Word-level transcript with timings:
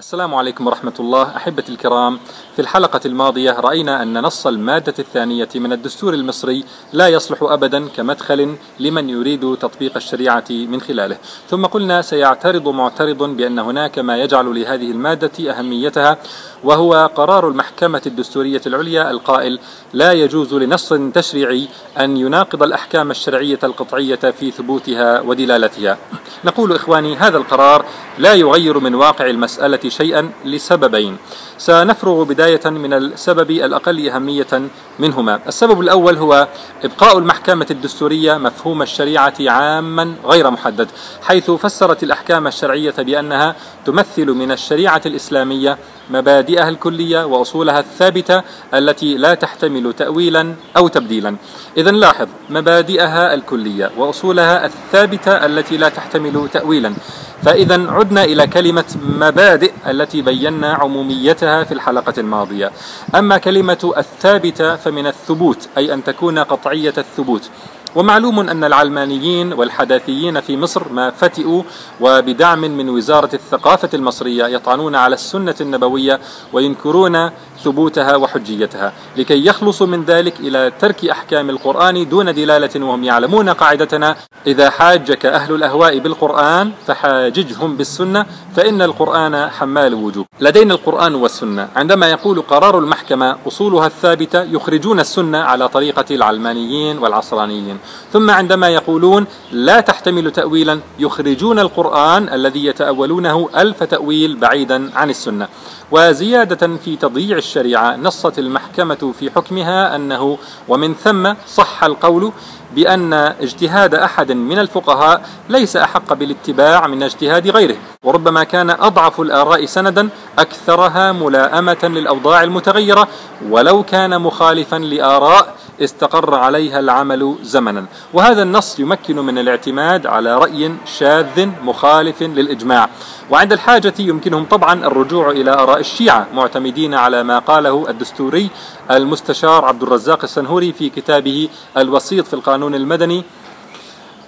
السلام 0.00 0.34
عليكم 0.34 0.66
ورحمة 0.66 0.92
الله. 1.00 1.36
أحبتي 1.36 1.72
الكرام 1.72 2.18
في 2.56 2.62
الحلقة 2.62 3.00
الماضية 3.06 3.60
رأينا 3.60 4.02
أن 4.02 4.20
نص 4.22 4.46
المادة 4.46 4.94
الثانية 4.98 5.48
من 5.54 5.72
الدستور 5.72 6.14
المصري 6.14 6.64
لا 6.92 7.08
يصلح 7.08 7.42
أبدا 7.42 7.88
كمدخل 7.88 8.56
لمن 8.80 9.08
يريد 9.08 9.56
تطبيق 9.60 9.96
الشريعة 9.96 10.44
من 10.50 10.80
خلاله. 10.80 11.16
ثم 11.48 11.66
قلنا 11.66 12.02
سيعترض 12.02 12.68
معترض 12.68 13.22
بأن 13.22 13.58
هناك 13.58 13.98
ما 13.98 14.16
يجعل 14.16 14.60
لهذه 14.60 14.90
المادة 14.90 15.50
أهميتها 15.50 16.18
وهو 16.64 17.10
قرار 17.14 17.48
المحكمة 17.48 18.02
الدستورية 18.06 18.60
العليا 18.66 19.10
القائل 19.10 19.58
لا 19.92 20.12
يجوز 20.12 20.54
لنص 20.54 20.92
تشريعي 21.14 21.68
أن 21.98 22.16
يناقض 22.16 22.62
الأحكام 22.62 23.10
الشرعية 23.10 23.58
القطعية 23.64 24.16
في 24.16 24.50
ثبوتها 24.50 25.20
ودلالتها. 25.20 25.98
نقول 26.44 26.72
إخواني 26.72 27.16
هذا 27.16 27.38
القرار 27.38 27.84
لا 28.18 28.34
يغير 28.34 28.78
من 28.78 28.94
واقع 28.94 29.26
المسألة 29.26 29.89
شيئا 29.90 30.30
لسببين. 30.44 31.16
سنفرغ 31.58 32.24
بداية 32.24 32.70
من 32.70 32.92
السبب 32.92 33.50
الأقل 33.50 34.08
أهمية 34.08 34.62
منهما. 34.98 35.40
السبب 35.46 35.80
الأول 35.80 36.16
هو 36.16 36.48
إبقاء 36.84 37.18
المحكمة 37.18 37.66
الدستورية 37.70 38.38
مفهوم 38.38 38.82
الشريعة 38.82 39.34
عاما 39.40 40.14
غير 40.24 40.50
محدد 40.50 40.88
حيث 41.22 41.50
فسرت 41.50 42.02
الأحكام 42.02 42.46
الشرعية 42.46 42.94
بأنها 42.98 43.56
تمثل 43.86 44.26
من 44.26 44.52
الشريعة 44.52 45.02
الإسلامية 45.06 45.78
مبادئها 46.10 46.68
الكلية 46.68 47.24
وأصولها 47.24 47.78
الثابتة 47.78 48.42
التي 48.74 49.16
لا 49.16 49.34
تحتمل 49.34 49.92
تأويلا 49.92 50.54
أو 50.76 50.88
تبديلا. 50.88 51.36
إذا 51.76 51.90
لاحظ 51.90 52.28
مبادئها 52.50 53.34
الكلية 53.34 53.90
وأصولها 53.96 54.66
الثابتة 54.66 55.46
التي 55.46 55.76
لا 55.76 55.88
تحتمل 55.88 56.48
تأويلا. 56.52 56.94
فإذا 57.42 57.90
عدنا 57.90 58.24
إلى 58.24 58.46
كلمة 58.46 58.84
مبادئ 59.20 59.72
التي 59.88 60.22
بينا 60.22 60.74
عموميتها 60.74 61.64
في 61.64 61.74
الحلقة 61.74 62.14
الماضية. 62.18 62.70
أما 63.14 63.38
كلمة 63.38 63.92
الثابتة 63.96 64.76
فمن 64.76 65.06
الثبوت 65.06 65.68
أي 65.76 65.94
أن 65.94 66.04
تكون 66.04 66.38
قطعية 66.38 66.94
الثبوت. 66.98 67.50
ومعلوم 67.96 68.40
أن 68.48 68.64
العلمانيين 68.64 69.52
والحداثيين 69.52 70.40
في 70.40 70.56
مصر 70.56 70.92
ما 70.92 71.10
فتئوا 71.10 71.62
وبدعم 72.00 72.60
من 72.60 72.88
وزارة 72.88 73.30
الثقافة 73.34 73.88
المصرية 73.94 74.46
يطعنون 74.46 74.94
على 74.94 75.14
السنة 75.14 75.54
النبوية 75.60 76.20
وينكرون 76.52 77.30
ثبوتها 77.64 78.16
وحجيتها 78.16 78.92
لكي 79.16 79.46
يخلصوا 79.46 79.86
من 79.86 80.04
ذلك 80.04 80.40
إلى 80.40 80.72
ترك 80.80 81.04
أحكام 81.04 81.50
القرآن 81.50 82.08
دون 82.08 82.34
دلالة 82.34 82.86
وهم 82.86 83.04
يعلمون 83.04 83.48
قاعدتنا. 83.48 84.16
إذا 84.46 84.70
حاجك 84.70 85.26
أهل 85.26 85.54
الأهواء 85.54 85.98
بالقرآن 85.98 86.72
فحاججهم 86.86 87.76
بالسنة 87.76 88.26
فإن 88.56 88.82
القرآن 88.82 89.50
حمال 89.50 89.94
وجوب. 89.94 90.26
لدينا 90.40 90.74
القرآن 90.74 91.14
والسنة. 91.14 91.68
عندما 91.76 92.10
يقول 92.10 92.40
قرار 92.40 92.78
المحكمة 92.78 93.36
أصولها 93.46 93.86
الثابتة 93.86 94.42
يخرجون 94.42 95.00
السنة 95.00 95.38
على 95.38 95.68
طريقة 95.68 96.04
العلمانيين 96.10 96.98
والعصرانيين. 96.98 97.78
ثم 98.12 98.30
عندما 98.30 98.68
يقولون 98.68 99.26
لا 99.52 99.80
تحتمل 99.80 100.30
تأويلا 100.30 100.80
يخرجون 100.98 101.58
القرآن 101.58 102.28
الذي 102.28 102.66
يتأولونه 102.66 103.48
ألف 103.56 103.82
تأويل 103.82 104.36
بعيدا 104.36 104.90
عن 104.94 105.10
السنة. 105.10 105.48
وزيادة 105.90 106.76
في 106.84 106.96
تضييع 106.96 107.36
الشريعة 107.50 107.96
نصت 107.96 108.38
المحكمة 108.38 109.12
في 109.18 109.30
حكمها 109.30 109.96
أنه 109.96 110.38
ومن 110.68 110.94
ثم 110.94 111.32
صح 111.48 111.84
القول 111.84 112.32
بأن 112.74 113.12
اجتهاد 113.12 113.94
أحد 113.94 114.32
من 114.32 114.58
الفقهاء 114.58 115.22
ليس 115.48 115.76
أحق 115.76 116.12
بالاتباع 116.12 116.86
من 116.86 117.02
اجتهاد 117.02 117.48
غيره 117.48 117.76
وربما 118.04 118.44
كان 118.44 118.70
أضعف 118.70 119.20
الآراء 119.20 119.66
سندا 119.66 120.08
أكثرها 120.38 121.12
ملائمة 121.12 121.78
للأوضاع 121.82 122.42
المتغيرة 122.42 123.08
ولو 123.50 123.82
كان 123.82 124.20
مخالفا 124.20 124.76
لآراء 124.76 125.54
استقر 125.82 126.34
عليها 126.34 126.78
العمل 126.78 127.36
زمنا. 127.42 127.84
وهذا 128.12 128.42
النص 128.42 128.78
يمكن 128.78 129.16
من 129.16 129.38
الاعتماد 129.38 130.06
على 130.06 130.38
رأي 130.38 130.72
شاذ 130.98 131.48
مخالف 131.64 132.22
للإجماع. 132.22 132.88
وعند 133.30 133.52
الحاجة 133.52 133.94
يمكنهم 133.98 134.44
طبعا 134.44 134.86
الرجوع 134.86 135.30
إلى 135.30 135.50
آراء 135.50 135.80
الشيعة 135.80 136.26
معتمدين 136.34 136.94
على 136.94 137.22
ما 137.22 137.38
قاله 137.38 137.90
الدستوري 137.90 138.50
المستشار 138.90 139.64
عبد 139.64 139.82
الرزاق 139.82 140.22
السنهوري 140.22 140.72
في 140.72 140.88
كتابه 140.88 141.48
الوسيط 141.76 142.26
في 142.26 142.34
القانون 142.34 142.74
المدني 142.74 143.24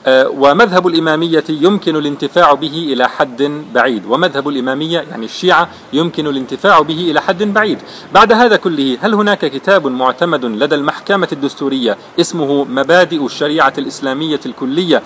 ومذهب 0.09 0.87
الإمامية 0.87 1.45
يمكن 1.49 1.97
الانتفاع 1.97 2.53
به 2.53 2.93
إلى 2.93 3.09
حد 3.09 3.63
بعيد. 3.75 4.07
ومذهب 4.07 4.49
الإمامية 4.49 5.01
يعني 5.11 5.25
الشيعة 5.25 5.69
يمكن 5.93 6.27
الانتفاع 6.27 6.81
به 6.81 7.11
إلى 7.11 7.21
حد 7.21 7.43
بعيد. 7.43 7.79
بعد 8.15 8.33
هذا 8.33 8.57
كله 8.57 8.99
هل 9.01 9.15
هناك 9.15 9.45
كتاب 9.45 9.87
معتمد 9.87 10.45
لدى 10.45 10.75
المحكمة 10.75 11.29
الدستورية 11.33 11.97
اسمه 12.21 12.65
مبادئ 12.65 13.27
الشريعة 13.27 13.73
الإسلامية 13.79 14.41
الكلية 14.47 15.03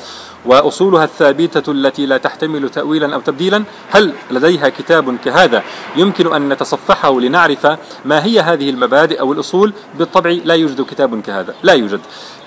وأصولها 0.46 1.04
الثابتة 1.04 1.70
التي 1.72 2.06
لا 2.06 2.16
تحتمل 2.16 2.68
تأويلا 2.68 3.14
أو 3.14 3.20
تبديلا؟ 3.20 3.64
هل 3.90 4.12
لديها 4.30 4.68
كتاب 4.68 5.16
كهذا؟ 5.24 5.62
يمكن 5.96 6.34
أن 6.34 6.48
نتصفحه 6.48 7.20
لنعرف 7.20 7.66
ما 8.04 8.24
هي 8.24 8.40
هذه 8.40 8.70
المبادئ 8.70 9.20
أو 9.20 9.32
الأصول. 9.32 9.72
بالطبع 9.98 10.30
لا 10.44 10.54
يوجد 10.54 10.82
كتاب 10.82 11.20
كهذا. 11.20 11.54
لا 11.62 11.72
يوجد. 11.72 12.00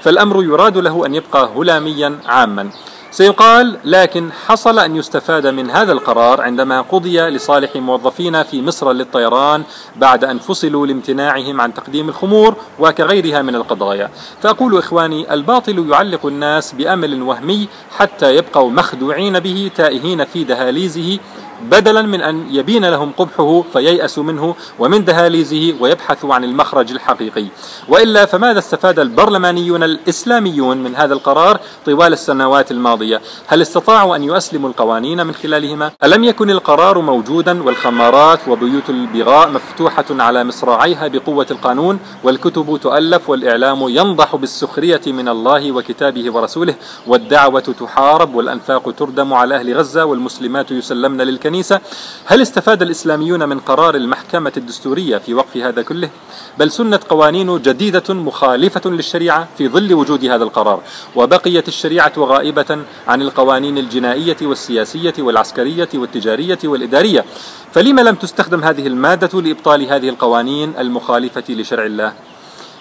فالأمر 0.04 0.44
يراد 0.44 0.78
له 0.78 1.06
أن 1.06 1.16
يبقى 1.16 1.50
هلاميا 1.56 2.20
عاما. 2.26 2.70
سيقال 3.12 3.78
لكن 3.86 4.30
حصل 4.48 4.80
أن 4.80 4.96
يستفاد 4.96 5.48
من 5.48 5.70
هذا 5.70 5.92
القرار 5.92 6.42
عندما 6.42 6.82
قضي 6.82 7.20
لصالح 7.20 7.76
موظفين 7.76 8.44
في 8.44 8.62
مصر 8.62 8.92
للطيران 8.92 9.64
بعد 9.96 10.24
أن 10.24 10.40
فصلوا 10.40 10.88
لامتناعهم 10.88 11.62
عن 11.62 11.74
تقديم 11.74 12.10
الخمور 12.10 12.56
وكغيرها 12.80 13.42
من 13.42 13.56
القضايا. 13.56 14.10
فأقول 14.42 14.78
إخواني 14.78 15.34
الباطل 15.34 15.90
يعلق 15.90 16.26
الناس 16.26 16.74
بأمل 16.74 17.22
وهمي 17.22 17.68
حتى 17.98 18.36
يبقوا 18.36 18.72
مخدوعين 18.72 19.40
به 19.40 19.72
تائهين 19.76 20.26
في 20.26 20.44
دهاليزه 20.44 21.20
بدلا 21.62 22.02
من 22.02 22.22
أن 22.22 22.48
يبين 22.52 22.86
لهم 22.86 23.12
قبحه 23.18 23.64
فييأسوا 23.74 24.24
منه 24.24 24.56
ومن 24.80 25.06
دهاليزه 25.06 25.74
ويبحثوا 25.80 26.34
عن 26.34 26.44
المخرج 26.44 26.92
الحقيقي. 26.92 27.46
وإلا 27.88 28.26
فماذا 28.26 28.60
استفاد 28.60 29.00
البرلمانيون 29.00 29.84
الإسلاميون 29.84 30.78
من 30.78 30.96
هذا 30.96 31.14
القرار 31.14 31.60
طوال 31.86 32.14
السنوات 32.14 32.72
الماضية؟ 32.72 33.22
هل 33.48 33.62
استطاعوا 33.62 34.16
أن 34.16 34.24
يؤسلموا 34.24 34.70
القوانين 34.70 35.28
من 35.28 35.34
خلالهما؟ 35.34 35.92
ألم 36.04 36.24
يكن 36.24 36.50
القرار 36.50 37.02
موجودا 37.02 37.64
والخمارات 37.64 38.40
وبيوت 38.48 38.90
البغاء 38.90 39.50
مفتوحة 39.50 40.06
على 40.10 40.44
مصراعيها 40.44 41.08
بقوة 41.08 41.48
القانون؟ 41.52 42.00
والكتب 42.24 42.80
تؤلف 42.82 43.30
والإعلام 43.30 43.90
ينضح 43.90 44.36
بالسخرية 44.36 45.02
من 45.08 45.30
الله 45.30 45.72
وكتابه 45.72 46.32
ورسوله 46.34 46.76
والدعوة 47.08 47.76
تحارب 47.80 48.36
والأنفاق 48.36 48.94
تردم 48.98 49.34
على 49.34 49.56
أهل 49.56 49.74
غزة 49.74 50.06
والمسلمات 50.06 50.72
يسلمن 50.72 51.22
للكلام 51.22 51.49
الكنيسة 51.50 51.82
هل 52.26 52.42
استفاد 52.42 52.82
الإسلاميون 52.82 53.50
من 53.50 53.60
قرار 53.60 53.96
المحكمة 53.96 54.52
الدستورية 54.58 55.18
في 55.18 55.34
وقف 55.34 55.58
هذا 55.58 55.82
كله؟ 55.82 56.10
بل 56.58 56.72
سنت 56.72 57.04
قوانين 57.04 57.62
جديدة 57.62 58.14
مخالفة 58.14 58.90
للشريعة 58.90 59.48
في 59.58 59.68
ظل 59.68 59.94
وجود 59.94 60.26
هذا 60.26 60.44
القرار 60.44 60.82
وبقيت 61.16 61.68
الشريعة 61.68 62.14
غائبة 62.18 62.80
عن 63.08 63.22
القوانين 63.22 63.78
الجنائية 63.78 64.38
والسياسية 64.42 65.14
والعسكرية 65.20 65.90
والتجارية 65.94 66.60
والإدارية 66.64 67.26
فلما 67.74 68.02
لم 68.02 68.16
تستخدم 68.16 68.64
هذه 68.64 68.88
المادة 68.88 69.42
لإبطال 69.42 69.84
هذه 69.84 70.10
القوانين 70.10 70.74
المخالفة 70.80 71.44
لشرع 71.50 71.86
الله؟ 71.86 72.14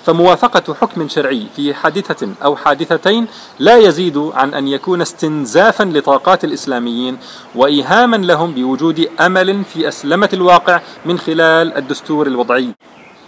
فموافقة 0.08 0.74
حكم 0.74 1.08
شرعي 1.08 1.46
في 1.56 1.74
حادثة 1.74 2.28
أو 2.44 2.56
حادثتين 2.56 3.26
لا 3.58 3.76
يزيد 3.76 4.18
عن 4.34 4.54
أن 4.54 4.68
يكون 4.68 5.00
استنزافا 5.00 5.84
لطاقات 5.84 6.44
الإسلاميين 6.44 7.18
وإيهاما 7.54 8.16
لهم 8.16 8.52
بوجود 8.52 9.08
أمل 9.20 9.64
في 9.64 9.88
أسلمة 9.88 10.28
الواقع 10.32 10.80
من 11.04 11.18
خلال 11.18 11.76
الدستور 11.76 12.26
الوضعي. 12.26 12.74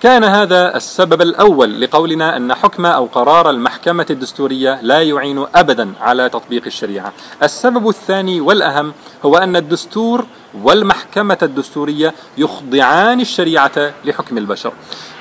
كان 0.01 0.25
هذا 0.25 0.77
السبب 0.77 1.23
الأول 1.23 1.81
لقولنا 1.81 2.37
أن 2.37 2.55
حكم 2.55 2.87
أو 2.87 3.07
قرار 3.07 3.51
المحكمة 3.51 4.07
الدستورية 4.11 4.79
لا 4.83 5.03
يعين 5.03 5.47
أبدا 5.55 5.93
على 6.01 6.29
تطبيق 6.29 6.63
الشريعة. 6.67 7.13
السبب 7.43 7.89
الثاني 7.89 8.41
والأهم 8.41 8.93
هو 9.25 9.37
أن 9.37 9.57
الدستور 9.57 10.27
والمحكمة 10.55 11.39
الدستورية 11.43 12.15
يخضعان 12.39 13.21
الشريعة 13.21 13.93
لحكم 14.05 14.39
البشر. 14.39 14.73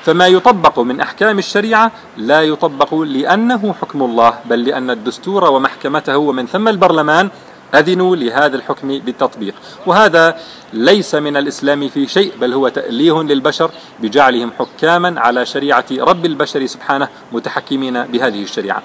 فما 0.04 0.26
يطبق 0.26 0.78
من 0.78 1.00
أحكام 1.00 1.38
الشريعة 1.38 1.92
لا 2.16 2.42
يطبق 2.42 2.94
لأنه 2.94 3.74
حكم 3.80 4.02
الله 4.02 4.34
بل 4.44 4.64
لأن 4.64 4.90
الدستور 4.90 5.44
ومحكمته 5.44 6.16
ومن 6.16 6.46
ثم 6.46 6.68
البرلمان 6.68 7.28
أذنوا 7.74 8.16
لهذا 8.16 8.56
الحكم 8.56 8.98
بالتطبيق. 8.98 9.54
وهذا 9.86 10.38
ليس 10.72 11.14
من 11.14 11.36
الإسلام 11.36 11.88
في 11.88 12.06
شيء 12.06 12.32
بل 12.40 12.52
هو 12.52 12.68
تأليه 12.68 13.22
للبشر 13.22 13.70
بجعلهم 14.00 14.50
حكاما 14.58 15.20
على 15.20 15.46
شريعة 15.46 15.84
رب 15.92 16.26
البشر 16.26 16.66
سبحانه 16.66 17.08
متحكمين 17.32 18.02
بهذه 18.04 18.42
الشريعة. 18.42 18.82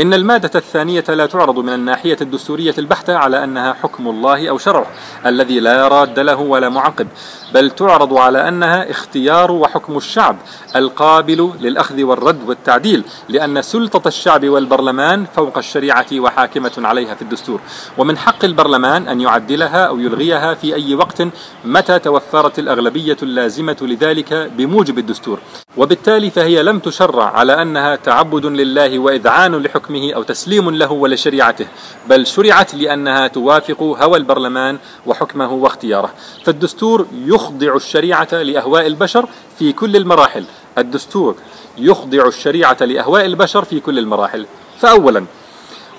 إن 0.00 0.14
المادة 0.14 0.50
الثانية 0.54 1.04
لا 1.08 1.26
تعرض 1.26 1.58
من 1.58 1.72
الناحية 1.72 2.16
الدستورية 2.20 2.74
البحتة 2.78 3.16
على 3.16 3.44
أنها 3.44 3.72
حكم 3.72 4.08
الله 4.08 4.48
أو 4.50 4.58
شرعه 4.58 4.86
الذي 5.26 5.60
لا 5.60 5.88
راد 5.88 6.18
له 6.18 6.36
ولا 6.36 6.68
معقب 6.68 7.08
بل 7.54 7.70
تعرض 7.70 8.14
على 8.14 8.48
أنها 8.48 8.90
اختيار 8.90 9.52
وحكم 9.52 9.96
الشعب 9.96 10.36
القابل 10.76 11.52
للأخذ 11.60 12.02
والرد 12.02 12.48
والتعديل 12.48 13.04
لأن 13.28 13.62
سلطة 13.62 14.08
الشعب 14.08 14.48
والبرلمان 14.48 15.24
فوق 15.36 15.58
الشريعة 15.58 16.06
وحاكمة 16.12 16.72
عليها 16.78 17.14
في 17.14 17.22
الدستور. 17.22 17.60
ومن 17.98 18.18
حق 18.18 18.44
البرلمان 18.44 19.08
أن 19.08 19.20
يعدلها 19.20 19.84
أو 19.84 19.98
يلغيها 19.98 20.54
في 20.54 20.74
أي 20.74 20.94
وقت 20.94 21.22
متى 21.64 21.98
توفرت 21.98 22.58
الأغلبية 22.58 23.16
اللازمة 23.22 23.76
لذلك 23.82 24.50
بموجب 24.56 24.98
الدستور. 24.98 25.38
وبالتالي 25.76 26.30
فهي 26.30 26.62
لم 26.62 26.78
تشرع 26.78 27.24
على 27.24 27.62
أنها 27.62 27.96
تعبد 27.96 28.46
لله 28.46 28.98
وإذعان 28.98 29.54
لحكمه 29.90 30.14
أو 30.14 30.22
تسليم 30.22 30.70
له 30.70 30.92
ولشريعته 30.92 31.66
بل 32.08 32.26
شرعت 32.26 32.74
لأنها 32.74 33.26
توافق 33.26 33.82
هوى 33.82 34.18
البرلمان 34.18 34.78
وحكمه 35.06 35.52
واختياره. 35.52 36.10
فالدستور 36.44 37.06
يخضع 37.26 37.76
الشريعة 37.76 38.28
لأهواء 38.32 38.86
البشر 38.86 39.28
في 39.58 39.72
كل 39.72 39.96
المراحل. 39.96 40.44
الدستور 40.78 41.36
يخضع 41.78 42.26
الشريعة 42.26 42.76
لأهواء 42.80 43.24
البشر 43.24 43.64
في 43.64 43.80
كل 43.80 43.98
المراحل. 43.98 44.46
فأولا 44.80 45.24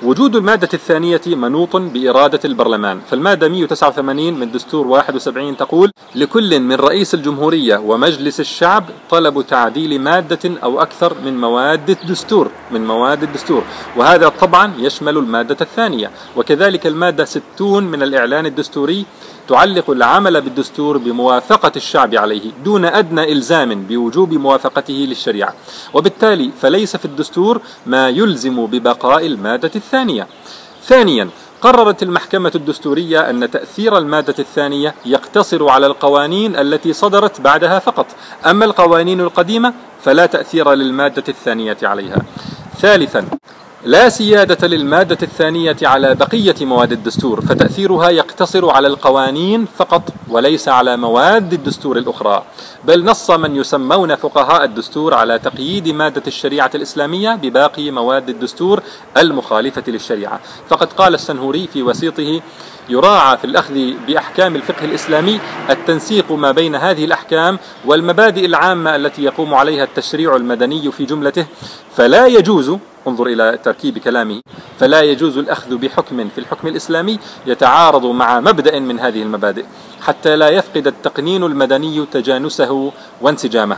وجود 0.04 0.36
المادة 0.36 0.70
الثانية 0.74 1.22
منوط 1.28 1.76
بإرادة 1.76 2.40
البرلمان 2.46 3.00
فالمادة 3.10 3.48
189 3.48 4.34
من 4.34 4.52
دستور 4.52 4.88
71 4.88 5.58
تقول 5.58 5.92
لكل 6.16 6.60
من 6.60 6.76
رئيس 6.76 7.14
الجمهورية 7.14 7.78
ومجلس 7.78 8.40
الشعب 8.40 8.86
طلب 9.10 9.42
تعديل 9.48 10.02
مادة 10.02 10.52
أو 10.64 10.82
أكثر 10.82 11.14
من 11.26 11.38
مواد 11.38 11.90
الدستور 11.90 12.52
من 12.72 12.88
مواد 12.88 13.24
الدستور. 13.24 13.64
وهذا 13.96 14.30
طبعا 14.30 14.74
يشمل 14.78 15.18
المادة 15.18 15.58
الثانية. 15.62 16.12
وكذلك 16.36 16.88
المادة 16.88 17.26
60 17.26 17.84
من 17.84 18.04
الإعلان 18.04 18.46
الدستوري 18.46 19.06
تعلق 19.52 19.90
العمل 19.90 20.42
بالدستور 20.42 20.98
بموافقة 20.98 21.72
الشعب 21.76 22.16
عليه 22.16 22.52
دون 22.66 22.86
أدنى 22.86 23.32
إلزام 23.32 23.84
بوجوب 23.84 24.34
موافقته 24.34 24.94
للشريعة. 24.94 25.54
وبالتالي 25.94 26.52
فليس 26.62 26.96
في 26.96 27.06
الدستور 27.06 27.62
ما 27.86 28.10
يلزم 28.10 28.66
ببقاء 28.66 29.26
المادة 29.26 29.72
الثانية. 29.76 30.28
ثانيا 30.84 31.30
قررت 31.62 32.04
المحكمة 32.04 32.52
الدستورية 32.56 33.30
أن 33.30 33.52
تأثير 33.52 33.98
المادة 33.98 34.36
الثانية 34.40 34.96
يقتصر 35.06 35.70
على 35.70 35.86
القوانين 35.86 36.56
التي 36.56 36.94
صدرت 36.94 37.42
بعدها 37.42 37.80
فقط. 37.80 38.06
أما 38.46 38.66
القوانين 38.66 39.22
القديمة 39.22 39.74
فلا 40.02 40.26
تأثير 40.26 40.74
للمادة 40.74 41.24
الثانية 41.30 41.78
عليها. 41.84 42.22
ثالثا 42.80 43.26
لا 43.86 44.10
سيادة 44.10 44.68
للمادة 44.68 45.18
الثانية 45.24 45.78
على 45.84 46.16
بقية 46.16 46.56
مواد 46.62 46.92
الدستور 46.92 47.42
فتأثيرها 47.42 48.10
يقتصر 48.10 48.70
على 48.70 48.88
القوانين 48.88 49.66
فقط 49.78 50.04
وليس 50.30 50.68
على 50.68 50.98
مواد 50.98 51.54
الدستور 51.54 51.98
الأخرى. 51.98 52.44
بل 52.86 53.06
نص 53.06 53.32
من 53.32 53.56
يسمون 53.56 54.16
فقهاء 54.16 54.64
الدستور 54.64 55.14
على 55.14 55.40
تقييد 55.40 55.88
مادة 55.88 56.24
الشريعة 56.28 56.72
الإسلامية 56.76 57.36
بباقي 57.36 57.92
مواد 57.92 58.30
الدستور 58.30 58.84
المخالفة 59.18 59.84
للشريعة. 59.88 60.40
فقد 60.70 60.94
قال 60.94 61.14
السنهوري 61.14 61.68
في 61.74 61.84
وسيطه 61.84 62.42
يراعى 62.92 63.38
في 63.38 63.46
الأخذ 63.46 63.94
بأحكام 64.08 64.56
الفقه 64.56 64.86
الإسلامي 64.86 65.40
التنسيق 65.70 66.32
ما 66.32 66.52
بين 66.52 66.76
هذه 66.76 67.06
الأحكام 67.06 67.60
والمبادئ 67.86 68.46
العامة 68.46 68.96
التي 68.96 69.24
يقوم 69.24 69.54
عليها 69.54 69.84
التشريع 69.84 70.36
المدني 70.36 70.92
في 70.92 71.06
جملته. 71.06 71.46
فلا 71.96 72.28
يجوز 72.28 72.78
انظر 73.08 73.26
إلى 73.28 73.60
تركيب 73.64 73.98
كلامه 73.98 74.42
فلا 74.80 75.02
يجوز 75.02 75.38
الأخذ 75.38 75.78
بحكم 75.78 76.30
في 76.30 76.38
الحكم 76.38 76.68
الإسلامي 76.68 77.20
يتعارض 77.46 78.06
مع 78.06 78.40
مبدأ 78.40 78.80
من 78.80 79.00
هذه 79.00 79.22
المبادئ 79.22 79.66
حتى 80.02 80.36
لا 80.36 80.50
يفقد 80.50 80.88
التقنين 80.88 81.44
المدني 81.44 82.06
تجانسه 82.12 82.92
وانسجامه. 83.22 83.78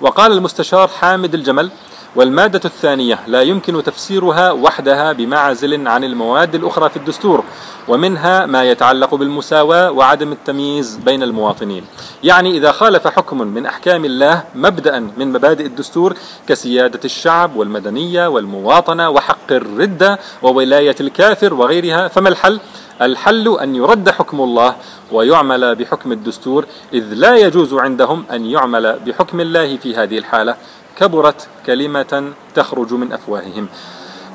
وقال 0.00 0.32
المستشار 0.32 0.88
حامد 0.88 1.34
الجمل 1.34 1.70
والمادة 2.16 2.60
الثانية 2.64 3.18
لا 3.26 3.42
يمكن 3.42 3.82
تفسيرها 3.82 4.52
وحدها 4.52 5.12
بمعزل 5.12 5.88
عن 5.88 6.04
المواد 6.04 6.54
الأخرى 6.54 6.90
في 6.90 6.96
الدستور 6.96 7.44
ومنها 7.88 8.46
ما 8.46 8.64
يتعلق 8.64 9.14
بالمساواة 9.14 9.90
وعدم 9.90 10.32
التمييز 10.32 10.96
بين 10.96 11.22
المواطنين 11.22 11.84
يعني 12.24 12.56
إذا 12.56 12.72
خالف 12.72 13.06
حكم 13.06 13.42
من 13.46 13.66
أحكام 13.66 14.04
الله 14.04 14.44
مبدأ 14.54 14.98
من 15.16 15.32
مبادئ 15.32 15.66
الدستور 15.66 16.16
كسيادة 16.48 17.00
الشعب 17.04 17.56
والمدنية 17.56 18.26
والمواطنة 18.26 19.10
وحق 19.10 19.52
الردة 19.52 20.18
وولاية 20.42 20.96
الكافر 21.00 21.54
وغيرها 21.54 22.08
فما 22.08 22.28
الحل؟ 22.28 22.60
الحل 23.02 23.58
أن 23.58 23.76
يرد 23.76 24.10
حكم 24.10 24.40
الله 24.40 24.76
ويعمل 25.12 25.74
بحكم 25.74 26.12
الدستور 26.12 26.66
إذ 26.92 27.14
لا 27.14 27.36
يجوز 27.36 27.74
عندهم 27.74 28.24
أن 28.32 28.46
يعمل 28.46 28.98
بحكم 29.06 29.40
الله 29.40 29.76
في 29.76 29.96
هذه 29.96 30.18
الحالة 30.18 30.56
كبرت 30.98 31.48
كلمة 31.66 32.32
تخرج 32.54 32.92
من 32.92 33.12
أفواههم. 33.12 33.68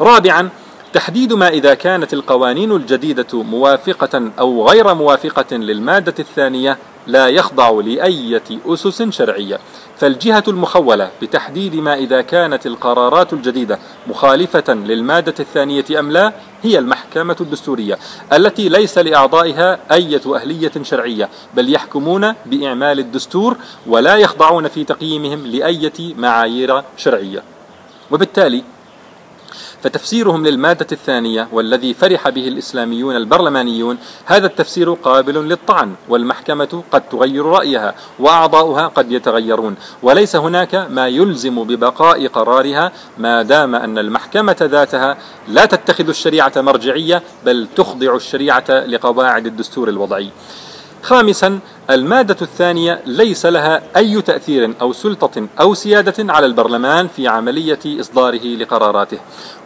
رابعا 0.02 0.50
تحديد 0.94 1.34
ما 1.34 1.48
إذا 1.48 1.74
كانت 1.74 2.14
القوانين 2.14 2.72
الجديدة 2.72 3.44
موافقة 3.44 4.32
أو 4.40 4.70
غير 4.70 4.94
موافقة 4.94 5.58
للمادة 5.58 6.14
الثانية 6.20 6.78
لا 7.08 7.28
يخضع 7.28 7.70
لأية 7.70 8.44
أسس 8.66 9.04
شرعية. 9.10 9.60
فالجهة 9.98 10.44
المخولة 10.48 11.12
بتحديد 11.22 11.76
ما 11.76 11.94
إذا 11.96 12.22
كانت 12.22 12.66
القرارات 12.66 13.34
الجديدة 13.34 13.80
مخالفة 14.08 14.74
للمادة 14.74 15.34
الثانية 15.40 15.86
أم 16.00 16.12
لا 16.12 16.34
هي 16.64 16.80
المحكمة 16.80 17.36
الدستورية 17.42 17.98
التي 18.34 18.70
ليس 18.70 18.98
لأعضائها 18.98 19.80
أية 19.92 20.22
أهلية 20.36 20.72
شرعية 20.82 21.30
بل 21.54 21.74
يحكمون 21.74 22.34
بإعمال 22.46 23.00
الدستور 23.00 23.58
ولا 23.88 24.16
يخضعون 24.16 24.68
في 24.68 24.84
تقييمهم 24.84 25.48
لأية 25.48 26.16
معايير 26.16 26.82
شرعية. 26.98 27.44
وبالتالي 28.12 28.64
فتفسيرهم 29.84 30.48
للمادة 30.48 30.88
الثانية 30.92 31.48
والذي 31.52 31.94
فرح 31.94 32.30
به 32.30 32.48
الإسلاميون 32.48 33.16
البرلمانيون 33.16 33.98
هذا 34.26 34.48
التفسير 34.48 34.94
قابل 34.94 35.34
للطعن 35.34 35.94
والمحكمة 36.10 36.84
قد 36.92 37.10
تغير 37.10 37.46
رأيها 37.46 37.96
وأعضاؤها 38.20 38.88
قد 38.88 39.12
يتغيرون. 39.12 39.76
وليس 40.04 40.36
هناك 40.36 40.88
ما 40.90 41.08
يلزم 41.08 41.64
ببقاء 41.64 42.28
قرارها 42.28 42.92
ما 43.18 43.42
دام 43.42 43.76
أن 43.76 43.98
المحكمة 43.98 44.58
ذاتها 44.62 45.18
لا 45.48 45.66
تتخذ 45.66 46.10
الشريعة 46.10 46.54
مرجعية 46.56 47.24
بل 47.46 47.68
تخضع 47.76 48.16
الشريعة 48.16 48.70
لقواعد 48.70 49.46
الدستور 49.46 49.90
الوضعي. 49.90 50.30
خامسا 51.08 51.60
المادة 51.90 52.38
الثانية 52.42 53.02
ليس 53.06 53.46
لها 53.46 53.82
أي 53.98 54.22
تأثير 54.22 54.74
أو 54.82 54.94
سلطة 54.94 55.48
أو 55.62 55.74
سيادة 55.74 56.34
على 56.34 56.46
البرلمان 56.46 57.08
في 57.08 57.28
عملية 57.28 57.80
إصداره 57.86 58.44
لقراراته 58.44 59.18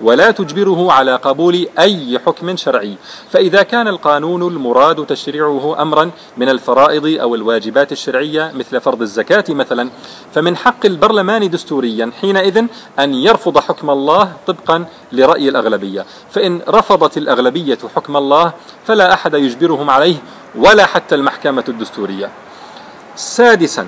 ولا 0.01 0.31
تجبره 0.31 0.91
على 0.91 1.15
قبول 1.15 1.67
أي 1.79 2.19
حكم 2.19 2.55
شرعي. 2.55 2.95
فإذا 3.29 3.63
كان 3.63 3.87
القانون 3.87 4.41
المراد 4.47 5.05
تشريعه 5.05 5.81
أمرا 5.81 6.11
من 6.37 6.49
الفرائض 6.49 7.21
أو 7.21 7.35
الواجبات 7.35 7.91
الشرعية 7.91 8.51
مثل 8.55 8.81
فرض 8.81 9.01
الزكاة 9.01 9.45
مثلا 9.49 9.89
فمن 10.33 10.57
حق 10.57 10.85
البرلمان 10.85 11.49
دستوريا 11.49 12.11
حينئذ 12.21 12.65
أن 12.99 13.13
يرفض 13.13 13.59
حكم 13.59 13.89
الله 13.89 14.33
طبقا 14.47 14.85
لرأي 15.11 15.49
الأغلبية. 15.49 16.05
فإن 16.31 16.61
رفضت 16.69 17.17
الأغلبية 17.17 17.77
حكم 17.95 18.17
الله 18.17 18.53
فلا 18.85 19.13
أحد 19.13 19.33
يجبرهم 19.33 19.89
عليه 19.89 20.15
ولا 20.55 20.85
حتى 20.85 21.15
المحكمة 21.15 21.63
الدستورية. 21.69 22.29
سادسا 23.15 23.87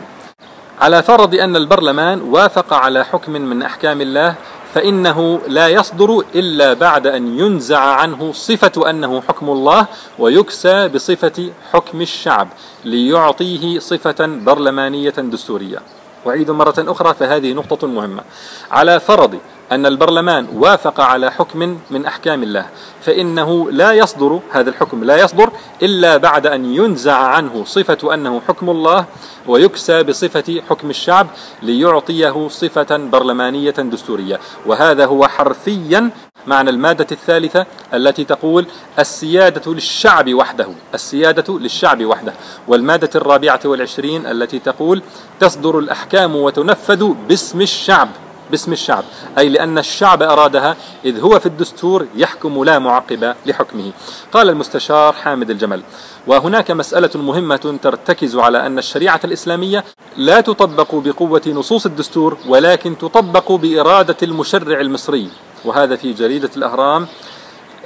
على 0.82 1.04
فرض 1.04 1.36
أن 1.36 1.56
البرلمان 1.56 2.22
وافق 2.22 2.74
على 2.74 3.06
حكم 3.06 3.32
من 3.32 3.64
أحكام 3.64 4.02
الله 4.02 4.36
فإنه 4.74 5.42
لا 5.48 5.68
يصدر 5.68 6.24
إلا 6.36 6.74
بعد 6.74 7.08
أن 7.08 7.40
ينزع 7.40 7.80
عنه 7.80 8.32
صفة 8.34 8.90
أنه 8.90 9.22
حكم 9.22 9.50
الله 9.50 9.88
ويكسى 10.20 10.88
بصفة 10.88 11.52
حكم 11.74 12.02
الشعب 12.02 12.48
ليعطيه 12.86 13.80
صفة 13.80 14.16
برلمانية 14.20 15.10
دستورية. 15.10 15.80
أعيد 16.28 16.52
مرة 16.52 16.76
أخرى 16.78 17.14
فهذه 17.14 17.54
نقطة 17.54 17.88
مهمة. 17.88 18.24
على 18.72 19.00
فرض 19.00 19.40
أن 19.74 19.86
البرلمان 19.86 20.48
وافق 20.56 21.00
على 21.02 21.32
حكم 21.32 21.78
من 21.92 22.06
أحكام 22.06 22.44
الله 22.44 22.66
فإنه 23.02 23.72
لا 23.72 23.92
يصدر 23.92 24.40
هذا 24.52 24.70
الحكم 24.70 25.04
لا 25.04 25.18
يصدر 25.18 25.50
إلا 25.82 26.18
بعد 26.18 26.48
أن 26.48 26.66
ينزع 26.66 27.18
عنه 27.18 27.64
صفة 27.66 28.14
أنه 28.14 28.42
حكم 28.48 28.70
الله 28.70 29.06
ويكسى 29.48 30.04
بصفة 30.04 30.62
حكم 30.70 30.90
الشعب 30.90 31.28
ليعطيه 31.62 32.48
صفة 32.48 32.98
برلمانية 32.98 33.72
دستورية. 33.72 34.40
وهذا 34.66 35.06
هو 35.06 35.28
حرفيا 35.28 36.10
معنى 36.48 36.70
المادة 36.70 37.08
الثالثة 37.12 37.66
التي 37.94 38.24
تقول 38.24 38.66
السيادة 39.00 39.74
للشعب 39.74 40.34
وحده 40.34 40.68
السيادة 40.94 41.60
للشعب 41.60 42.06
وحده. 42.06 42.34
والمادة 42.68 43.10
الرابعة 43.16 43.60
والعشرين 43.66 44.26
التي 44.26 44.60
تقول 44.60 45.02
تصدر 45.40 45.80
الأحكام 45.80 46.36
وتنفذ 46.36 47.14
باسم 47.30 47.62
الشعب. 47.62 48.10
باسم 48.54 48.72
الشعب 48.72 49.04
أي 49.38 49.50
لأن 49.50 49.78
الشعب 49.78 50.24
أرادها 50.24 50.76
إذ 51.06 51.20
هو 51.22 51.40
في 51.40 51.46
الدستور 51.46 52.08
يحكم 52.16 52.64
لا 52.64 52.80
معقب 52.80 53.36
لحكمه. 53.46 53.92
قال 54.32 54.50
المستشار 54.50 55.14
حامد 55.14 55.50
الجمل 55.50 55.82
وهناك 56.28 56.72
مسألة 56.72 57.10
مهمة 57.16 57.80
ترتكز 57.84 58.36
على 58.36 58.66
أن 58.66 58.78
الشريعة 58.78 59.20
الإسلامية 59.24 59.84
لا 60.18 60.42
تطبق 60.42 60.96
بقوة 60.96 61.42
نصوص 61.48 61.86
الدستور 61.86 62.38
ولكن 62.48 62.98
تطبق 62.98 63.52
بإرادة 63.52 64.18
المشرع 64.24 64.82
المصري. 64.82 65.30
وهذا 65.66 65.96
في 65.96 66.14
جريدة 66.14 66.50
الأهرام 66.58 67.08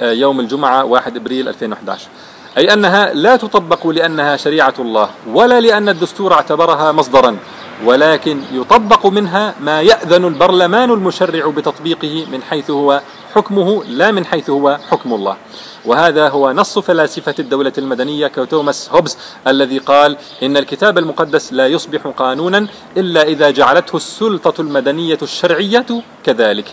آه، 0.00 0.12
يوم 0.12 0.40
الجمعة 0.40 0.84
1 0.84 1.16
إبريل 1.16 1.48
2011 1.48 2.08
أي 2.58 2.72
أنها 2.72 3.12
لا 3.14 3.36
تطبق 3.36 3.86
لأنها 3.86 4.36
شريعة 4.36 4.74
الله 4.78 5.10
ولا 5.32 5.60
لأن 5.60 5.88
الدستور 5.88 6.32
اعتبرها 6.32 6.92
مصدرا. 6.92 7.36
ولكن 7.84 8.42
يطبق 8.52 9.06
منها 9.06 9.54
ما 9.60 9.82
يأذن 9.82 10.24
البرلمان 10.24 10.90
المشرع 10.90 11.46
بتطبيقه 11.46 12.26
من 12.32 12.42
حيث 12.42 12.70
هو 12.70 13.00
حكمه 13.34 13.84
لا 13.84 14.10
من 14.10 14.26
حيث 14.26 14.50
هو 14.50 14.78
حكم 14.90 15.14
الله. 15.14 15.36
وهذا 15.84 16.28
هو 16.28 16.52
نص 16.52 16.78
فلاسفة 16.78 17.34
الدولة 17.38 17.72
المدنية 17.78 18.26
كتوماس 18.26 18.90
هوبز 18.92 19.18
الذي 19.46 19.78
قال 19.78 20.16
إن 20.42 20.56
الكتاب 20.56 20.98
المقدس 20.98 21.52
لا 21.52 21.66
يصبح 21.66 22.06
قانونا 22.06 22.66
إلا 22.96 23.22
إذا 23.22 23.50
جعلته 23.50 23.96
السلطة 23.96 24.60
المدنية 24.60 25.18
الشرعية 25.22 25.86
كذلك. 26.24 26.66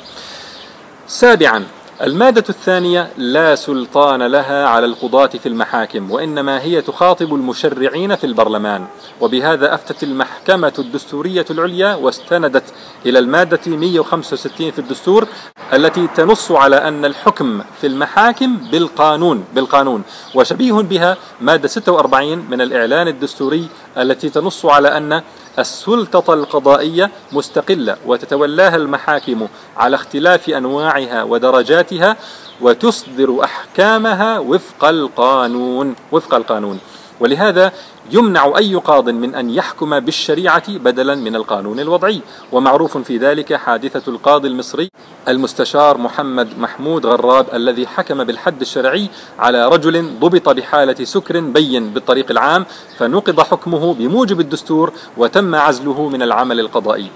سابعا 1.07 1.65
المادة 2.01 2.43
الثانية 2.49 3.09
لا 3.17 3.55
سلطان 3.55 4.23
لها 4.23 4.67
على 4.67 4.85
القضاة 4.85 5.27
في 5.27 5.45
المحاكم 5.49 6.11
وإنما 6.11 6.61
هي 6.61 6.81
تخاطب 6.81 7.33
المشرعين 7.33 8.15
في 8.15 8.23
البرلمان. 8.23 8.85
وبهذا 9.21 9.73
أفتت 9.73 10.03
المحكمة 10.03 10.73
الدستورية 10.79 11.45
العليا 11.49 11.95
واستندت 11.95 12.63
إلى 13.05 13.19
المادة 13.19 13.59
165 13.67 14.71
في 14.71 14.79
الدستور 14.79 15.27
التي 15.73 16.07
تنص 16.07 16.51
على 16.51 16.75
أن 16.75 17.05
الحكم 17.05 17.61
في 17.81 17.87
المحاكم 17.87 18.57
بالقانون 18.57 19.45
بالقانون. 19.53 20.03
وشبيه 20.35 20.73
بها 20.73 21.17
مادة 21.41 21.67
46 21.67 22.37
من 22.49 22.61
الإعلان 22.61 23.07
الدستوري 23.07 23.67
التي 23.97 24.29
تنص 24.29 24.65
على 24.65 24.97
أن 24.97 25.21
السلطة 25.59 26.33
القضائية 26.33 27.11
مستقلة 27.31 27.97
وتتولاها 28.05 28.75
المحاكم 28.75 29.47
على 29.77 29.95
اختلاف 29.95 30.49
أنواعها 30.49 31.23
ودرجاتها 31.23 32.17
وتصدر 32.61 33.43
أحكامها 33.43 34.39
وفق 34.39 34.85
القانون 34.85 35.95
وفق 36.11 36.35
القانون. 36.35 36.79
ولهذا 37.19 37.71
يمنع 38.11 38.53
أي 38.57 38.75
قاض 38.75 39.09
من 39.09 39.35
أن 39.35 39.49
يحكم 39.49 39.99
بالشريعة 39.99 40.77
بدلا 40.77 41.15
من 41.15 41.35
القانون 41.35 41.79
الوضعي. 41.79 42.21
ومعروف 42.51 42.97
في 42.97 43.17
ذلك 43.17 43.53
حادثة 43.53 44.11
القاضي 44.11 44.47
المصري 44.47 44.89
المستشار 45.27 45.97
محمد 45.97 46.59
محمود 46.59 47.05
غراب 47.05 47.45
الذي 47.53 47.87
حكم 47.87 48.23
بالحد 48.23 48.61
الشرعي 48.61 49.09
على 49.39 49.67
رجل 49.67 50.19
ضبط 50.19 50.49
بحالة 50.49 51.05
سكر 51.05 51.39
بين 51.39 51.89
بالطريق 51.89 52.31
العام 52.31 52.65
فنقض 52.97 53.39
حكمه 53.39 53.93
بموجب 53.93 54.39
الدستور 54.39 54.93
وتم 55.17 55.55
عزله 55.55 56.09
من 56.09 56.21
العمل 56.21 56.59
القضائي. 56.59 57.07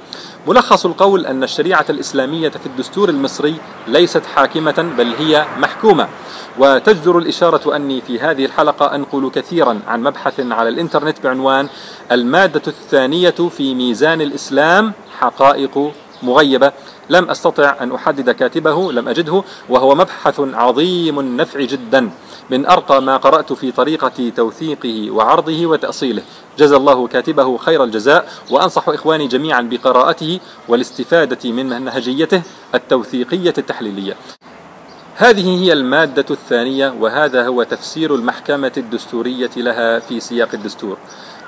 ملخص 0.47 0.85
القول 0.85 1.25
أن 1.25 1.43
الشريعة 1.43 1.85
الإسلامية 1.89 2.49
في 2.49 2.65
الدستور 2.65 3.09
المصري 3.09 3.55
ليست 3.87 4.25
حاكمة 4.35 4.93
بل 4.97 5.13
هي 5.19 5.45
محكومة. 5.57 6.07
وتجدر 6.59 7.17
الإشارة 7.17 7.75
أني 7.75 8.01
في 8.01 8.19
هذه 8.19 8.45
الحلقة 8.45 8.95
أنقل 8.95 9.29
كثيرا 9.29 9.79
عن 9.87 10.03
مبحث 10.03 10.39
على 10.39 10.69
الإنترنت 10.79 11.23
بعنوان 11.23 11.67
المادة 12.11 12.61
الثانية 12.67 13.29
في 13.29 13.75
ميزان 13.75 14.21
الإسلام 14.21 14.93
حقائق 15.19 15.91
مغيبة. 16.23 16.71
لم 17.09 17.29
أستطع 17.29 17.75
أن 17.81 17.91
أحدد 17.91 18.29
كاتبه 18.29 18.91
لم 18.91 19.07
أجده 19.07 19.43
وهو 19.69 19.95
مبحث 19.95 20.39
عظيم 20.39 21.19
النفع 21.19 21.59
جدا. 21.61 22.09
من 22.49 22.65
أرقى 22.65 23.01
ما 23.01 23.17
قرأت 23.17 23.53
في 23.53 23.71
طريقة 23.71 24.31
توثيقه 24.35 25.11
وعرضه 25.11 25.65
وتأصيله. 25.65 26.23
جزى 26.57 26.75
الله 26.75 27.07
كاتبه 27.07 27.57
خير 27.57 27.83
الجزاء 27.83 28.29
وأنصح 28.51 28.89
إخواني 28.89 29.27
جميعا 29.27 29.61
بقراءته 29.61 30.39
والاستفادة 30.67 31.51
من 31.51 31.69
منهجيته 31.69 32.41
التوثيقية 32.75 33.53
التحليلية. 33.57 34.15
هذه 35.19 35.63
هي 35.63 35.73
المادة 35.73 36.25
الثانية 36.31 36.93
وهذا 36.99 37.47
هو 37.47 37.63
تفسير 37.63 38.15
المحكمة 38.15 38.71
الدستورية 38.77 39.49
لها 39.57 39.99
في 39.99 40.19
سياق 40.19 40.49
الدستور. 40.53 40.97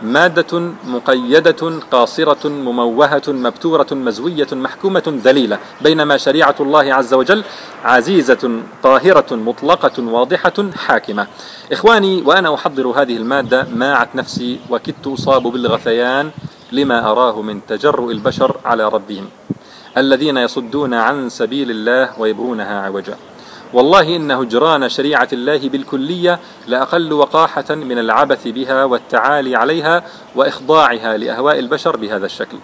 مادة 0.01 0.71
مقيدة 0.87 1.79
قاصرة 1.91 2.47
مموهة 2.49 3.21
مبتورة 3.27 3.87
مزوية 3.91 4.47
محكومة 4.51 5.19
ذليلة 5.23 5.59
بينما 5.81 6.17
شريعة 6.17 6.55
الله 6.59 6.93
عز 6.93 7.13
وجل 7.13 7.43
عزيزة 7.83 8.61
طاهرة 8.83 9.35
مطلقة 9.35 10.03
واضحة 10.03 10.53
حاكمة. 10.75 11.27
إخواني 11.71 12.21
وأنا 12.21 12.55
أحضر 12.55 12.87
هذه 12.87 13.17
المادة 13.17 13.67
ماعت 13.75 14.15
نفسي 14.15 14.59
وكدت 14.69 15.07
أصاب 15.07 15.43
بالغثيان 15.43 16.31
لما 16.71 17.11
أراه 17.11 17.41
من 17.41 17.61
تجرؤ 17.67 18.11
البشر 18.11 18.57
على 18.65 18.89
ربهم 18.89 19.25
الذين 19.97 20.37
يصدون 20.37 20.93
عن 20.93 21.29
سبيل 21.29 21.71
الله 21.71 22.19
ويبغونها 22.19 22.81
عوجا. 22.81 23.17
والله 23.73 24.15
إن 24.15 24.31
هجران 24.31 24.89
شريعة 24.89 25.27
الله 25.33 25.69
بالكلية 25.69 26.39
لأقل 26.67 27.13
وقاحة 27.13 27.75
من 27.75 27.99
العبث 27.99 28.47
بها 28.47 28.83
والتعالي 28.83 29.55
عليها 29.55 30.03
وإخضاعها 30.35 31.17
لأهواء 31.17 31.59
البشر 31.59 31.97
بهذا 31.97 32.25
الشكل. 32.25 32.57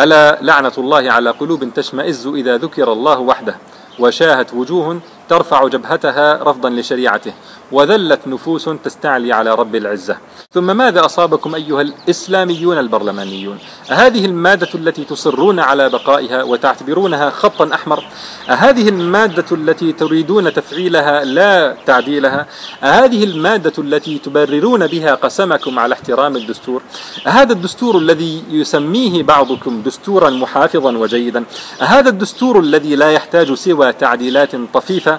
ألا 0.00 0.38
لعنة 0.42 0.72
الله 0.78 1.12
على 1.12 1.30
قلوب 1.30 1.74
تشمئز 1.74 2.26
إذا 2.26 2.56
ذكر 2.56 2.92
الله 2.92 3.18
وحده 3.18 3.56
وشاهت 3.98 4.54
وجوه 4.54 5.00
ترفع 5.28 5.68
جبهتها 5.68 6.42
رفضا 6.42 6.70
لشريعته 6.70 7.32
وذلت 7.72 8.28
نفوس 8.28 8.70
تستعلي 8.84 9.32
على 9.32 9.54
رب 9.54 9.74
العزة. 9.74 10.16
ثم 10.52 10.76
ماذا 10.76 11.04
أصابكم 11.04 11.54
أيها 11.54 11.80
الإسلاميون 11.80 12.78
البرلمانيون؟ 12.78 13.58
أهذه 13.90 14.24
المادة 14.24 14.68
التي 14.74 15.04
تصرون 15.04 15.60
على 15.60 15.88
بقائها 15.88 16.42
وتعتبرونها 16.42 17.30
خطا 17.30 17.74
أحمر؟ 17.74 18.04
أهذه 18.50 18.88
المادة 18.88 19.44
التي 19.52 19.92
تريدون 19.92 20.52
تفعيلها 20.52 21.24
لا 21.24 21.76
تعديلها؟ 21.86 22.46
أهذه 22.82 23.24
المادة 23.24 23.72
التي 23.78 24.18
تبررون 24.18 24.86
بها 24.86 25.14
قسمكم 25.14 25.78
على 25.78 25.94
احترام 25.94 26.36
الدستور؟ 26.36 26.82
أهذا 27.26 27.52
الدستور 27.52 27.98
الذي 27.98 28.44
يسميه 28.50 29.22
بعضكم 29.22 29.82
دستورا 29.82 30.30
محافظا 30.30 30.98
وجيدا؟ 30.98 31.44
أهذا 31.82 32.08
الدستور 32.08 32.60
الذي 32.60 32.96
لا 32.96 33.12
يحتاج 33.12 33.54
سوى 33.54 33.92
تعديلات 33.92 34.50
طفيفة؟ 34.74 35.15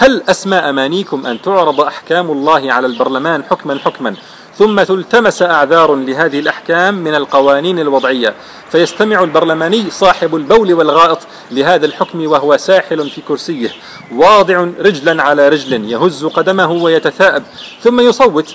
هل 0.00 0.22
أسمى 0.28 0.56
أمانيكم 0.56 1.26
أن 1.26 1.42
تعرض 1.42 1.80
أحكام 1.80 2.30
الله 2.30 2.72
على 2.72 2.86
البرلمان 2.86 3.44
حكما 3.44 3.78
حكما؟ 3.78 4.14
ثم 4.56 4.82
تلتمس 4.82 5.42
أعذار 5.42 5.94
لهذه 5.94 6.38
الأحكام 6.38 6.94
من 6.94 7.14
القوانين 7.14 7.78
الوضعية. 7.78 8.34
فيستمع 8.70 9.22
البرلماني 9.22 9.90
صاحب 9.90 10.36
البول 10.36 10.74
والغائط 10.74 11.18
لهذا 11.50 11.86
الحكم 11.86 12.26
وهو 12.26 12.56
ساحل 12.56 13.10
في 13.10 13.20
كرسيه 13.20 13.70
واضع 14.12 14.66
رجلا 14.80 15.22
على 15.22 15.48
رجل 15.48 15.90
يهز 15.90 16.24
قدمه 16.24 16.72
ويتثاءب 16.72 17.42
ثم 17.82 18.00
يصوت 18.00 18.54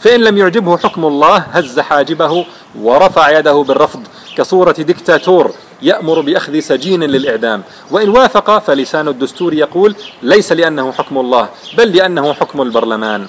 فإن 0.00 0.20
لم 0.20 0.38
يعجبه 0.38 0.76
حكم 0.76 1.04
الله 1.04 1.36
هز 1.36 1.80
حاجبه 1.80 2.46
ورفع 2.80 3.38
يده 3.38 3.62
بالرفض 3.68 4.00
كصورة 4.36 4.72
ديكتاتور. 4.72 5.52
يأمر 5.82 6.20
بأخذ 6.20 6.60
سجين 6.60 7.02
للإعدام. 7.02 7.62
وإن 7.90 8.08
وافق 8.08 8.58
فلسان 8.58 9.08
الدستور 9.08 9.54
يقول 9.54 9.94
ليس 10.22 10.52
لأنه 10.52 10.92
حكم 10.92 11.18
الله 11.18 11.48
بل 11.78 11.96
لأنه 11.96 12.32
حكم 12.32 12.62
البرلمان. 12.62 13.26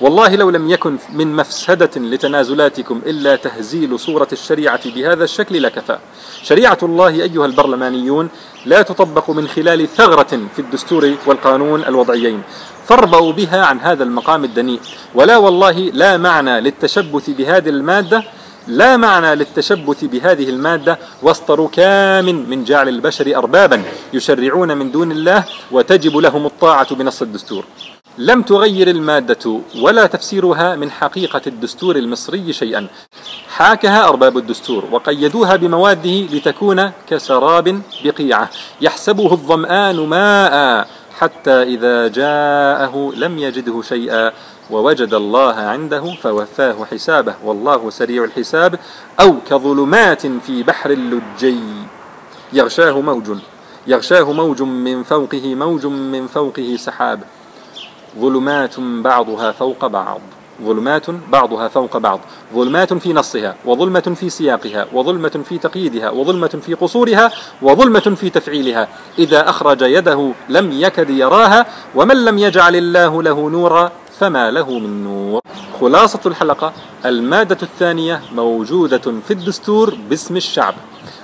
والله 0.00 0.36
لو 0.36 0.50
لم 0.50 0.70
يكن 0.70 0.96
من 1.12 1.36
مفسدة 1.36 1.90
لتنازلاتكم 1.96 3.00
إلا 3.06 3.36
تهزيل 3.36 3.98
صورة 3.98 4.28
الشريعة 4.32 4.90
بهذا 4.94 5.24
الشكل 5.24 5.62
لكفى. 5.62 5.98
شريعة 6.42 6.78
الله 6.82 7.08
أيها 7.08 7.46
البرلمانيون 7.46 8.28
لا 8.66 8.82
تطبق 8.82 9.30
من 9.30 9.48
خلال 9.48 9.88
ثغرة 9.88 10.40
في 10.56 10.58
الدستور 10.58 11.14
والقانون 11.26 11.84
الوضعيين. 11.84 12.42
فاربوا 12.86 13.32
بها 13.32 13.64
عن 13.64 13.80
هذا 13.80 14.04
المقام 14.04 14.44
الدنيء. 14.44 14.80
ولا 15.14 15.36
والله 15.36 15.78
لا 15.78 16.16
معنى 16.16 16.60
للتشبث 16.60 17.30
بهذه 17.30 17.68
المادة 17.68 18.24
لا 18.70 18.96
معنى 18.96 19.34
للتشبث 19.34 20.04
بهذه 20.04 20.48
المادة 20.48 20.98
وسط 21.22 21.50
ركام 21.50 22.24
من 22.24 22.64
جعل 22.64 22.88
البشر 22.88 23.36
أربابا 23.36 23.82
يشرعون 24.12 24.76
من 24.76 24.90
دون 24.90 25.12
الله 25.12 25.44
وتجب 25.70 26.16
لهم 26.16 26.46
الطاعة 26.46 26.94
بنص 26.94 27.22
الدستور. 27.22 27.64
لم 28.18 28.42
تغير 28.42 28.90
المادة 28.90 29.60
ولا 29.82 30.06
تفسيرها 30.06 30.76
من 30.76 30.90
حقيقة 30.90 31.40
الدستور 31.46 31.96
المصري 31.96 32.52
شيئا. 32.52 32.86
حاكها 33.48 34.08
أرباب 34.08 34.38
الدستور 34.38 34.84
وقيدوها 34.92 35.56
بمواده 35.56 36.20
لتكون 36.20 36.90
كسراب 37.08 37.82
بقيعة. 38.04 38.50
يحسبه 38.80 39.32
الظمآن 39.32 39.96
ماء 39.96 40.86
حتى 41.18 41.62
إذا 41.62 42.08
جاءه 42.08 43.12
لم 43.16 43.38
يجده 43.38 43.82
شيئا. 43.82 44.32
ووجد 44.70 45.14
الله 45.14 45.54
عنده 45.54 46.14
فوفاه 46.22 46.76
حسابه. 46.90 47.34
والله 47.44 47.90
سريع 47.90 48.24
الحساب. 48.24 48.78
أو 49.20 49.34
كظلمات 49.50 50.26
في 50.26 50.62
بحر 50.62 50.90
اللجي. 50.90 51.60
يغشاه 52.52 53.00
موج 53.00 53.38
يغشاه 53.86 54.32
موج 54.32 54.62
من 54.62 55.02
فوقه 55.02 55.54
موج 55.54 55.86
من 55.86 56.26
فوقه 56.26 56.76
سحاب. 56.76 57.20
ظلمات 58.18 58.80
بعضها 58.80 59.52
فوق 59.52 59.86
بعض. 59.86 60.20
ظلمات 60.62 61.10
بعضها 61.10 61.68
فوق 61.68 61.96
بعض. 61.96 62.20
ظلمات 62.54 62.92
في 62.92 63.12
نصها 63.12 63.56
وظلمة 63.64 64.14
في 64.20 64.30
سياقها 64.30 64.86
وظلمة 64.92 65.40
في 65.48 65.58
تقييدها 65.58 66.10
وظلمة 66.10 66.48
في 66.48 66.74
قصورها 66.74 67.30
وظلمة 67.62 68.16
في 68.20 68.30
تفعيلها. 68.30 68.88
إذا 69.18 69.50
أخرج 69.50 69.82
يده 69.82 70.32
لم 70.48 70.72
يكد 70.72 71.10
يراها 71.10 71.66
ومن 71.94 72.24
لم 72.24 72.38
يجعل 72.38 72.76
الله 72.76 73.22
له 73.22 73.50
نورا 73.50 73.92
فما 74.20 74.50
له 74.50 74.78
من 74.78 75.04
نور. 75.04 75.40
خلاصة 75.80 76.20
الحلقة 76.26 76.72
المادة 77.06 77.58
الثانية 77.62 78.20
موجودة 78.34 78.98
في 78.98 79.30
الدستور 79.30 79.94
باسم 80.10 80.36
الشعب 80.36 80.74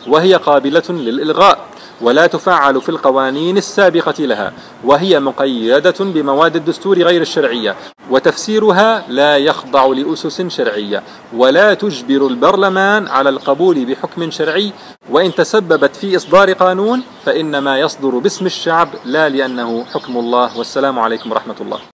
وهي 0.06 0.34
قابلة 0.34 0.82
للإلغاء 0.88 1.58
ولا 2.00 2.26
تفعل 2.26 2.80
في 2.80 2.88
القوانين 2.88 3.56
السابقة 3.56 4.14
لها 4.18 4.52
وهي 4.84 5.20
مقيدة 5.20 5.94
بمواد 6.00 6.56
الدستور 6.56 6.98
غير 6.98 7.22
الشرعية 7.22 7.76
وتفسيرها 8.10 9.04
لا 9.08 9.36
يخضع 9.36 9.86
لأسس 9.86 10.42
شرعية 10.42 11.02
ولا 11.36 11.74
تجبر 11.74 12.26
البرلمان 12.26 13.08
على 13.08 13.28
القبول 13.28 13.84
بحكم 13.84 14.30
شرعي 14.30 14.72
وإن 15.10 15.34
تسببت 15.34 15.96
في 15.96 16.16
إصدار 16.16 16.52
قانون 16.52 17.02
فإنما 17.24 17.78
يصدر 17.78 18.18
باسم 18.18 18.46
الشعب 18.46 18.88
لا 19.04 19.28
لأنه 19.28 19.84
حكم 19.84 20.16
الله 20.16 20.58
والسلام 20.58 20.98
عليكم 20.98 21.32
ورحمة 21.32 21.56
الله. 21.60 21.78